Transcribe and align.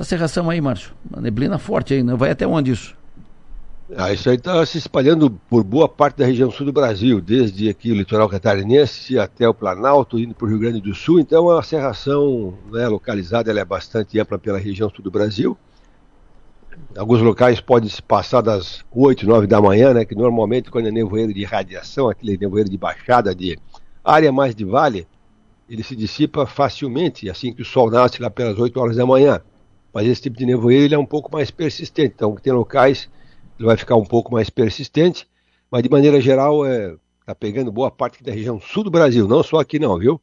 essa 0.00 0.08
serração 0.08 0.48
aí, 0.48 0.60
Márcio. 0.60 0.92
Uma 1.10 1.20
neblina 1.20 1.58
forte 1.58 1.92
aí, 1.92 2.02
né? 2.02 2.14
Vai 2.16 2.30
até 2.30 2.46
onde 2.46 2.72
isso? 2.72 2.96
Ah, 3.94 4.12
isso 4.12 4.30
aí 4.30 4.36
está 4.36 4.64
se 4.64 4.78
espalhando 4.78 5.30
por 5.30 5.62
boa 5.62 5.88
parte 5.88 6.16
da 6.16 6.24
região 6.24 6.50
sul 6.50 6.64
do 6.64 6.72
Brasil, 6.72 7.20
desde 7.20 7.68
aqui 7.68 7.90
o 7.90 7.94
litoral 7.94 8.28
catarinense 8.28 9.18
até 9.18 9.48
o 9.48 9.52
Planalto, 9.52 10.18
indo 10.18 10.34
para 10.34 10.46
o 10.46 10.48
Rio 10.48 10.58
Grande 10.58 10.80
do 10.80 10.94
Sul. 10.94 11.20
Então 11.20 11.50
a 11.50 11.62
serração 11.62 12.54
né, 12.72 12.88
localizada 12.88 13.52
é 13.52 13.64
bastante 13.64 14.18
ampla 14.18 14.38
pela 14.38 14.58
região 14.58 14.88
sul 14.88 15.02
do 15.04 15.10
Brasil. 15.10 15.58
Alguns 16.96 17.20
locais 17.20 17.60
podem 17.60 17.90
se 17.90 18.00
passar 18.00 18.40
das 18.40 18.82
8, 18.92 19.26
9 19.26 19.46
da 19.46 19.60
manhã, 19.60 19.92
né, 19.92 20.04
que 20.04 20.14
normalmente 20.14 20.70
quando 20.70 20.86
é 20.86 20.90
nevoeiro 20.90 21.34
de 21.34 21.44
radiação, 21.44 22.08
aquele 22.08 22.38
nevoeiro 22.38 22.70
de 22.70 22.78
baixada, 22.78 23.34
de 23.34 23.58
área 24.02 24.32
mais 24.32 24.54
de 24.54 24.64
vale, 24.64 25.06
ele 25.68 25.82
se 25.82 25.94
dissipa 25.94 26.46
facilmente, 26.46 27.28
assim 27.28 27.52
que 27.52 27.60
o 27.60 27.64
sol 27.66 27.90
nasce 27.90 28.22
lá 28.22 28.30
pelas 28.30 28.58
8 28.58 28.80
horas 28.80 28.96
da 28.96 29.04
manhã. 29.04 29.42
Mas 29.92 30.06
esse 30.06 30.22
tipo 30.22 30.36
de 30.36 30.46
nevoeiro 30.46 30.84
ele 30.84 30.94
é 30.94 30.98
um 30.98 31.06
pouco 31.06 31.32
mais 31.32 31.50
persistente, 31.50 32.14
então 32.14 32.34
tem 32.36 32.52
locais 32.52 33.08
ele 33.60 33.66
vai 33.66 33.76
ficar 33.76 33.94
um 33.94 34.04
pouco 34.04 34.32
mais 34.32 34.48
persistente, 34.48 35.28
mas 35.70 35.82
de 35.82 35.90
maneira 35.90 36.18
geral 36.18 36.64
é 36.64 36.96
tá 37.26 37.34
pegando 37.34 37.70
boa 37.70 37.90
parte 37.90 38.24
da 38.24 38.32
região 38.32 38.58
sul 38.58 38.82
do 38.82 38.90
Brasil, 38.90 39.28
não 39.28 39.42
só 39.42 39.60
aqui 39.60 39.78
não, 39.78 39.98
viu? 39.98 40.18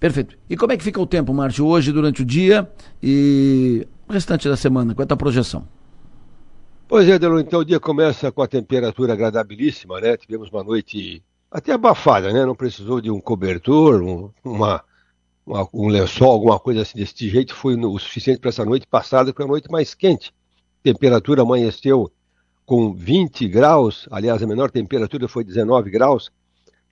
Perfeito. 0.00 0.36
E 0.50 0.56
como 0.56 0.72
é 0.72 0.76
que 0.76 0.82
fica 0.82 1.00
o 1.00 1.06
tempo, 1.06 1.32
Márcio, 1.32 1.64
hoje 1.64 1.92
durante 1.92 2.22
o 2.22 2.24
dia 2.24 2.68
e 3.00 3.86
o 4.08 4.12
restante 4.12 4.48
da 4.48 4.56
semana? 4.56 4.94
Qual 4.94 5.02
é 5.02 5.04
a 5.04 5.06
tua 5.06 5.16
projeção? 5.16 5.66
Pois 6.88 7.08
é, 7.08 7.18
Delon, 7.18 7.38
então 7.38 7.60
o 7.60 7.64
dia 7.64 7.78
começa 7.78 8.32
com 8.32 8.42
a 8.42 8.48
temperatura 8.48 9.12
agradabilíssima, 9.12 10.00
né? 10.00 10.16
Tivemos 10.16 10.50
uma 10.50 10.64
noite 10.64 11.22
até 11.50 11.72
abafada, 11.72 12.32
né? 12.32 12.44
Não 12.44 12.54
precisou 12.54 13.00
de 13.00 13.10
um 13.10 13.20
cobertor, 13.20 14.02
um, 14.02 14.30
uma, 14.42 14.82
um 15.72 15.88
lençol, 15.88 16.32
alguma 16.32 16.58
coisa 16.58 16.82
assim 16.82 16.98
desse 16.98 17.28
jeito. 17.28 17.54
Foi 17.54 17.74
o 17.76 17.98
suficiente 17.98 18.40
para 18.40 18.50
essa 18.50 18.64
noite 18.64 18.86
passada, 18.86 19.30
que 19.32 19.36
foi 19.36 19.44
a 19.44 19.48
noite 19.48 19.70
mais 19.70 19.94
quente 19.94 20.32
temperatura 20.82 21.42
amanheceu 21.42 22.10
com 22.64 22.92
20 22.92 23.48
graus, 23.48 24.06
aliás, 24.10 24.42
a 24.42 24.46
menor 24.46 24.70
temperatura 24.70 25.26
foi 25.26 25.42
19 25.42 25.90
graus, 25.90 26.30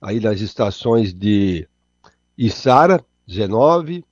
aí 0.01 0.19
nas 0.19 0.41
estações 0.41 1.13
de 1.13 1.67
Içara, 2.37 3.03
19, 3.27 4.03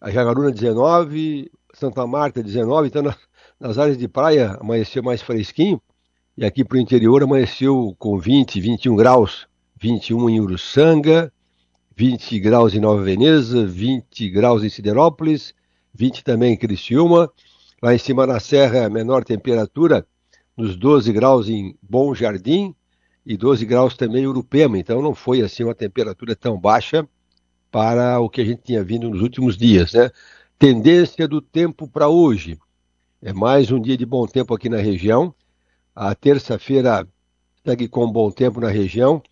a 0.00 0.10
Jaguaruna, 0.10 0.50
19, 0.50 1.50
Santa 1.72 2.06
Marta, 2.06 2.42
19, 2.42 2.88
então 2.88 3.02
nas, 3.02 3.16
nas 3.58 3.78
áreas 3.78 3.98
de 3.98 4.06
praia 4.06 4.56
amanheceu 4.60 5.02
mais 5.02 5.20
fresquinho, 5.20 5.80
e 6.36 6.44
aqui 6.44 6.64
para 6.64 6.76
o 6.76 6.80
interior 6.80 7.22
amanheceu 7.22 7.94
com 7.98 8.18
20, 8.18 8.60
21 8.60 8.96
graus, 8.96 9.48
21 9.80 10.30
em 10.30 10.40
Uruçanga, 10.40 11.32
20 11.96 12.38
graus 12.40 12.74
em 12.74 12.80
Nova 12.80 13.02
Veneza, 13.02 13.66
20 13.66 14.28
graus 14.30 14.64
em 14.64 14.68
Siderópolis, 14.68 15.54
20 15.94 16.24
também 16.24 16.54
em 16.54 16.56
Criciúma, 16.56 17.30
Lá 17.84 17.94
em 17.94 17.98
cima 17.98 18.26
na 18.26 18.40
serra, 18.40 18.88
menor 18.88 19.24
temperatura, 19.24 20.06
nos 20.56 20.74
12 20.74 21.12
graus 21.12 21.50
em 21.50 21.76
Bom 21.82 22.14
Jardim 22.14 22.74
e 23.26 23.36
12 23.36 23.66
graus 23.66 23.94
também 23.94 24.22
em 24.22 24.26
Urupema. 24.26 24.78
Então 24.78 25.02
não 25.02 25.14
foi 25.14 25.42
assim 25.42 25.64
uma 25.64 25.74
temperatura 25.74 26.34
tão 26.34 26.58
baixa 26.58 27.06
para 27.70 28.18
o 28.20 28.30
que 28.30 28.40
a 28.40 28.44
gente 28.46 28.62
tinha 28.62 28.82
vindo 28.82 29.10
nos 29.10 29.20
últimos 29.20 29.54
dias. 29.54 29.92
Né? 29.92 30.10
Tendência 30.58 31.28
do 31.28 31.42
tempo 31.42 31.86
para 31.86 32.08
hoje. 32.08 32.58
É 33.20 33.34
mais 33.34 33.70
um 33.70 33.78
dia 33.78 33.98
de 33.98 34.06
bom 34.06 34.26
tempo 34.26 34.54
aqui 34.54 34.70
na 34.70 34.78
região. 34.78 35.34
A 35.94 36.14
terça-feira 36.14 37.06
segue 37.66 37.86
com 37.86 38.10
bom 38.10 38.30
tempo 38.30 38.62
na 38.62 38.70
região. 38.70 39.22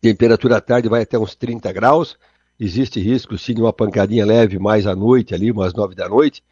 Temperatura 0.00 0.58
à 0.58 0.60
tarde 0.60 0.88
vai 0.88 1.02
até 1.02 1.18
uns 1.18 1.34
30 1.34 1.72
graus. 1.72 2.16
Existe 2.58 3.00
risco 3.00 3.36
sim 3.38 3.54
de 3.54 3.60
uma 3.60 3.72
pancadinha 3.72 4.24
leve 4.24 4.58
mais 4.58 4.86
à 4.86 4.94
noite, 4.94 5.34
ali, 5.34 5.50
umas 5.50 5.74
9 5.74 5.94
da 5.94 6.08
noite. 6.08 6.42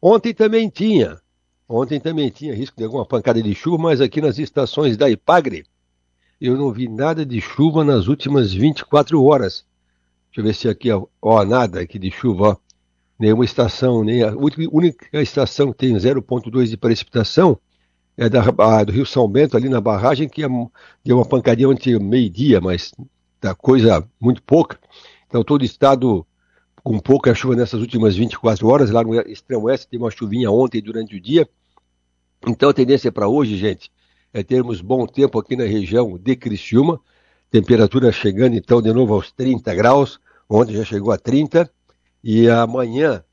Ontem 0.00 0.32
também 0.34 0.68
tinha. 0.68 1.20
Ontem 1.68 1.98
também 2.00 2.28
tinha 2.30 2.54
risco 2.54 2.76
de 2.76 2.84
alguma 2.84 3.06
pancada 3.06 3.42
de 3.42 3.54
chuva, 3.54 3.78
mas 3.78 4.00
aqui 4.00 4.20
nas 4.20 4.38
estações 4.38 4.96
da 4.96 5.08
Ipagre 5.08 5.64
eu 6.40 6.56
não 6.56 6.72
vi 6.72 6.88
nada 6.88 7.24
de 7.24 7.40
chuva 7.40 7.84
nas 7.84 8.08
últimas 8.08 8.52
24 8.52 9.22
horas. 9.22 9.64
Deixa 10.26 10.40
eu 10.40 10.44
ver 10.44 10.54
se 10.54 10.68
aqui, 10.68 10.88
ó, 10.90 11.44
nada 11.44 11.80
aqui 11.80 12.00
de 12.00 12.10
chuva, 12.10 12.48
ó. 12.48 12.56
Nenhuma 13.16 13.44
estação, 13.44 14.02
nem 14.02 14.24
a 14.24 14.34
única 14.34 15.22
estação 15.22 15.70
que 15.70 15.78
tem 15.78 15.94
0,2 15.94 16.66
de 16.66 16.76
precipitação 16.76 17.56
é 18.16 18.28
da, 18.28 18.42
a, 18.58 18.84
do 18.84 18.92
Rio 18.92 19.06
São 19.06 19.28
Bento, 19.28 19.56
ali 19.56 19.68
na 19.68 19.80
barragem, 19.80 20.28
que 20.28 20.44
é, 20.44 20.48
deu 21.04 21.16
uma 21.16 21.24
pancadinha 21.24 21.68
ontem 21.68 21.98
meio-dia, 21.98 22.60
mas 22.60 22.92
da 23.40 23.54
coisa 23.54 24.06
muito 24.20 24.42
pouca. 24.42 24.78
Então 25.26 25.42
todo 25.42 25.62
o 25.62 25.64
estado 25.64 26.26
com 26.82 26.98
pouca 26.98 27.34
chuva 27.34 27.56
nessas 27.56 27.80
últimas 27.80 28.16
24 28.16 28.66
horas. 28.68 28.90
Lá 28.90 29.02
no 29.02 29.14
extremo 29.22 29.64
oeste 29.64 29.88
tem 29.88 29.98
uma 29.98 30.10
chuvinha 30.10 30.50
ontem 30.50 30.80
durante 30.82 31.16
o 31.16 31.20
dia. 31.20 31.48
Então 32.46 32.68
a 32.68 32.74
tendência 32.74 33.10
para 33.10 33.28
hoje, 33.28 33.56
gente, 33.56 33.90
é 34.32 34.42
termos 34.42 34.80
bom 34.80 35.06
tempo 35.06 35.38
aqui 35.38 35.56
na 35.56 35.64
região 35.64 36.18
de 36.18 36.36
Criciúma. 36.36 37.00
Temperatura 37.50 38.10
chegando 38.10 38.56
então 38.56 38.80
de 38.80 38.92
novo 38.92 39.14
aos 39.14 39.30
30 39.32 39.74
graus. 39.74 40.20
Ontem 40.48 40.74
já 40.74 40.84
chegou 40.84 41.12
a 41.12 41.18
30. 41.18 41.70
E 42.22 42.48
amanhã 42.48 43.24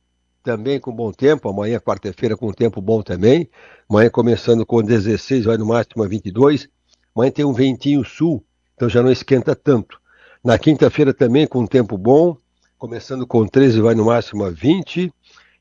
também 0.50 0.80
com 0.80 0.92
bom 0.92 1.12
tempo. 1.12 1.48
Amanhã, 1.48 1.80
quarta-feira, 1.80 2.36
com 2.36 2.52
tempo 2.52 2.82
bom 2.82 3.04
também. 3.04 3.48
Amanhã 3.88 4.10
começando 4.10 4.66
com 4.66 4.82
16, 4.82 5.46
vai 5.46 5.58
no 5.58 5.66
máximo 5.68 6.04
a 6.04 6.08
22. 6.08 6.68
Amanhã 7.16 7.32
tem 7.32 7.46
um 7.46 7.54
ventinho 7.54 8.04
sul, 8.04 8.44
então 8.74 8.90
já 8.90 9.04
não 9.04 9.12
esquenta 9.12 9.56
tanto. 9.56 10.02
Na 10.44 10.58
quinta-feira 10.58 11.14
também 11.14 11.46
com 11.46 11.68
tempo 11.68 12.00
bom 12.00 12.36
começando 12.80 13.28
com 13.28 13.46
13, 13.46 13.80
vai 13.80 13.94
no 13.94 14.06
máximo 14.06 14.44
a 14.44 14.50
20. 14.50 15.14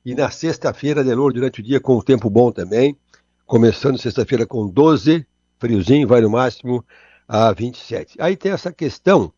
E 0.06 0.14
na 0.14 0.30
sexta-feira, 0.30 1.04
Delor, 1.04 1.34
durante 1.34 1.60
o 1.60 1.62
dia, 1.62 1.78
com 1.78 1.98
o 1.98 2.02
tempo 2.02 2.30
bom 2.30 2.50
também. 2.50 2.96
Começando 3.44 3.98
sexta-feira 3.98 4.46
com 4.46 4.66
12, 4.66 5.26
friozinho, 5.58 6.08
vai 6.08 6.22
no 6.22 6.30
máximo 6.30 6.82
a 7.28 7.52
27. 7.52 8.16
Aí 8.18 8.38
tem 8.38 8.52
essa 8.52 8.72
questão 8.72 9.30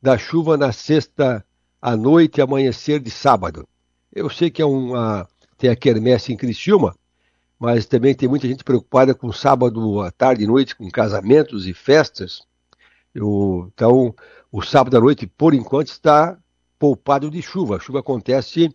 da 0.00 0.16
chuva 0.16 0.56
na 0.56 0.72
sexta 0.72 1.44
à 1.82 1.94
noite 1.94 2.38
e 2.38 2.40
amanhecer 2.40 2.98
de 2.98 3.10
sábado. 3.10 3.68
Eu 4.14 4.30
sei 4.30 4.48
que 4.48 4.62
é 4.62 4.64
uma, 4.64 5.28
tem 5.58 5.68
a 5.68 5.74
quermesse 5.74 6.32
em 6.32 6.36
Criciúma, 6.36 6.94
mas 7.58 7.84
também 7.84 8.14
tem 8.14 8.28
muita 8.28 8.46
gente 8.46 8.62
preocupada 8.62 9.12
com 9.12 9.32
sábado 9.32 10.00
à 10.02 10.10
tarde 10.12 10.44
e 10.44 10.46
noite, 10.46 10.76
com 10.76 10.88
casamentos 10.88 11.66
e 11.66 11.74
festas. 11.74 12.42
Eu, 13.12 13.68
então, 13.74 14.14
o 14.52 14.62
sábado 14.62 14.96
à 14.96 15.00
noite, 15.00 15.26
por 15.26 15.52
enquanto, 15.52 15.88
está 15.88 16.38
poupado 16.78 17.28
de 17.28 17.42
chuva. 17.42 17.76
A 17.76 17.80
chuva 17.80 17.98
acontece 17.98 18.72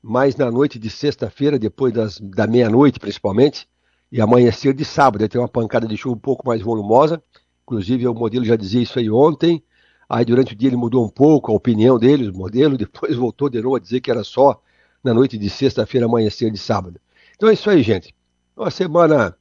mais 0.00 0.36
na 0.36 0.52
noite 0.52 0.78
de 0.78 0.88
sexta-feira, 0.88 1.58
depois 1.58 1.92
das, 1.92 2.20
da 2.20 2.46
meia-noite 2.46 3.00
principalmente, 3.00 3.68
e 4.12 4.20
amanhecer 4.20 4.72
de 4.72 4.84
sábado. 4.84 5.28
Tem 5.28 5.40
uma 5.40 5.48
pancada 5.48 5.88
de 5.88 5.96
chuva 5.96 6.14
um 6.14 6.20
pouco 6.20 6.46
mais 6.46 6.62
volumosa. 6.62 7.20
Inclusive, 7.64 8.06
o 8.06 8.14
modelo 8.14 8.44
já 8.44 8.54
dizia 8.54 8.82
isso 8.82 9.00
aí 9.00 9.10
ontem. 9.10 9.64
Aí, 10.08 10.24
durante 10.24 10.52
o 10.52 10.56
dia, 10.56 10.68
ele 10.68 10.76
mudou 10.76 11.04
um 11.04 11.08
pouco 11.08 11.50
a 11.50 11.54
opinião 11.56 11.98
dele, 11.98 12.30
o 12.30 12.36
modelo, 12.36 12.78
depois 12.78 13.16
voltou 13.16 13.50
de 13.50 13.60
novo 13.60 13.74
a 13.74 13.80
dizer 13.80 14.00
que 14.00 14.12
era 14.12 14.22
só 14.22 14.62
na 15.06 15.14
noite 15.14 15.38
de 15.38 15.48
sexta-feira, 15.48 16.06
amanhecer 16.06 16.50
de 16.50 16.58
sábado. 16.58 17.00
Então 17.36 17.48
é 17.48 17.52
isso 17.52 17.70
aí, 17.70 17.82
gente. 17.82 18.14
Uma 18.56 18.70
semana 18.70 19.36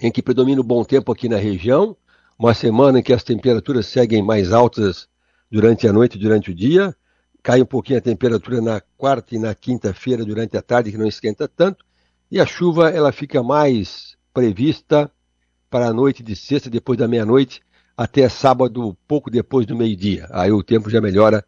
em 0.00 0.10
que 0.10 0.22
predomina 0.22 0.60
o 0.60 0.64
bom 0.64 0.82
tempo 0.82 1.12
aqui 1.12 1.28
na 1.28 1.36
região, 1.36 1.96
uma 2.38 2.54
semana 2.54 3.00
em 3.00 3.02
que 3.02 3.12
as 3.12 3.22
temperaturas 3.22 3.86
seguem 3.86 4.22
mais 4.22 4.52
altas 4.52 5.08
durante 5.50 5.86
a 5.86 5.92
noite 5.92 6.16
e 6.16 6.20
durante 6.20 6.50
o 6.50 6.54
dia, 6.54 6.94
cai 7.42 7.60
um 7.60 7.66
pouquinho 7.66 7.98
a 7.98 8.02
temperatura 8.02 8.60
na 8.60 8.80
quarta 8.96 9.34
e 9.34 9.38
na 9.38 9.54
quinta-feira 9.54 10.24
durante 10.24 10.56
a 10.56 10.62
tarde, 10.62 10.90
que 10.90 10.98
não 10.98 11.06
esquenta 11.06 11.46
tanto, 11.46 11.84
e 12.30 12.40
a 12.40 12.46
chuva 12.46 12.90
ela 12.90 13.12
fica 13.12 13.42
mais 13.42 14.16
prevista 14.32 15.10
para 15.68 15.88
a 15.88 15.92
noite 15.92 16.22
de 16.22 16.34
sexta, 16.34 16.70
depois 16.70 16.98
da 16.98 17.08
meia-noite, 17.08 17.60
até 17.96 18.28
sábado, 18.28 18.96
pouco 19.06 19.30
depois 19.30 19.66
do 19.66 19.76
meio-dia. 19.76 20.28
Aí 20.30 20.52
o 20.52 20.62
tempo 20.62 20.88
já 20.88 21.00
melhora 21.00 21.44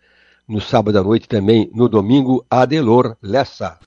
no 0.51 0.61
sábado 0.61 0.99
à 0.99 1.03
noite 1.03 1.29
também, 1.29 1.71
no 1.73 1.89
domingo, 1.89 2.45
Adelor 2.51 3.17
Lessa. 3.23 3.79